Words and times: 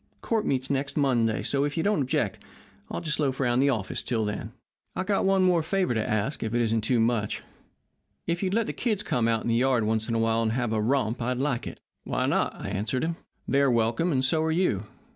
Court 0.23 0.47
meets 0.47 0.71
next 0.71 0.97
Monday, 0.97 1.43
so, 1.43 1.63
if 1.63 1.77
you 1.77 1.83
don't 1.83 2.01
object, 2.01 2.43
I'll 2.89 3.01
just 3.01 3.19
loaf 3.19 3.39
around 3.39 3.59
the 3.59 3.69
office 3.69 4.01
until 4.01 4.25
then. 4.25 4.51
I've 4.95 5.05
got 5.05 5.25
one 5.25 5.47
favour 5.61 5.93
to 5.93 6.09
ask, 6.09 6.41
if 6.41 6.55
it 6.55 6.61
isn't 6.61 6.81
too 6.81 6.99
much. 6.99 7.43
If 8.25 8.41
you'd 8.41 8.55
let 8.55 8.65
the 8.65 8.73
kids 8.73 9.03
come 9.03 9.27
out 9.27 9.43
in 9.43 9.47
the 9.47 9.53
yard 9.53 9.83
once 9.83 10.09
in 10.09 10.15
a 10.15 10.17
while 10.17 10.41
and 10.41 10.53
have 10.53 10.73
a 10.73 10.81
romp 10.81 11.21
I'd 11.21 11.37
like 11.37 11.67
it.' 11.67 11.79
"'Why 12.03 12.25
not?' 12.25 12.55
I 12.59 12.69
answered 12.69 13.03
him. 13.03 13.15
'They're 13.47 13.69
welcome, 13.69 14.11
and 14.11 14.25
so 14.25 14.41
are 14.41 14.49
you. 14.51 14.85